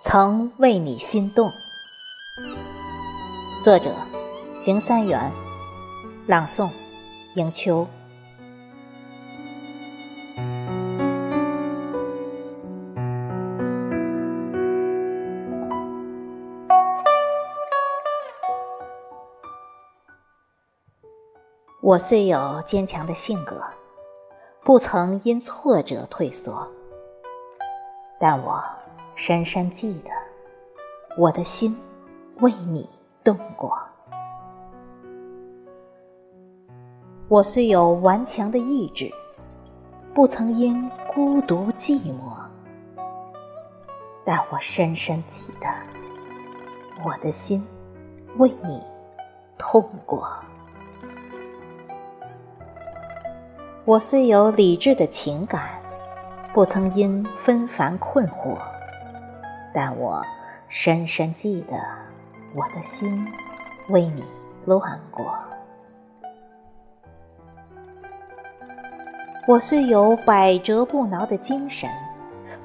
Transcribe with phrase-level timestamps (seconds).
[0.00, 1.50] 曾为你心动。
[3.64, 3.92] 作者：
[4.64, 5.30] 邢三元，
[6.28, 6.70] 朗诵：
[7.34, 7.86] 迎秋。
[21.82, 23.60] 我虽有坚强的性格，
[24.62, 26.68] 不曾因挫折退缩，
[28.20, 28.62] 但我
[29.18, 30.10] 深深记得，
[31.20, 31.76] 我的心
[32.38, 32.88] 为你
[33.24, 33.76] 动过。
[37.26, 39.10] 我虽有顽强的意志，
[40.14, 42.32] 不曾因孤独寂寞，
[44.24, 45.66] 但我深深记得，
[47.04, 47.66] 我的心
[48.36, 48.80] 为你
[49.58, 50.28] 痛过。
[53.84, 55.70] 我虽有理智的情感，
[56.54, 58.56] 不曾因纷繁困惑，
[59.80, 60.20] 但我
[60.68, 61.76] 深深记得，
[62.52, 63.24] 我的心
[63.90, 64.24] 为你
[64.64, 65.32] 乱过。
[69.46, 71.88] 我虽有百折不挠的精神，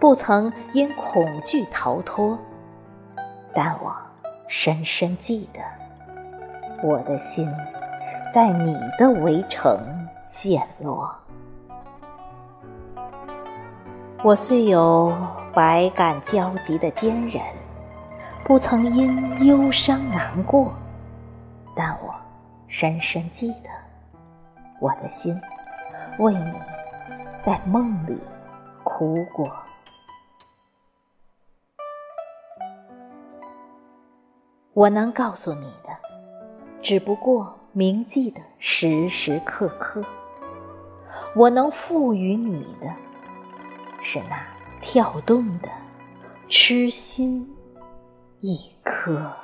[0.00, 2.38] 不曾因恐惧逃脱，
[3.52, 3.94] 但我
[4.48, 5.60] 深深记得，
[6.82, 7.46] 我的心
[8.32, 9.78] 在你的围城。
[10.28, 11.14] 陷落。
[14.24, 15.12] 我虽有
[15.54, 17.42] 百感交集的坚忍，
[18.42, 20.72] 不曾因忧伤难过，
[21.76, 22.14] 但我
[22.68, 23.68] 深深记得，
[24.80, 25.38] 我的心
[26.18, 26.54] 为你
[27.42, 28.18] 在梦里
[28.82, 29.52] 哭过。
[34.72, 35.90] 我能告诉你的，
[36.82, 40.00] 只不过铭记的时时刻刻。
[41.36, 42.86] 我能赋予你的，
[44.02, 44.36] 是那
[44.82, 45.68] 跳动的
[46.48, 47.48] 痴心
[48.40, 49.41] 一颗。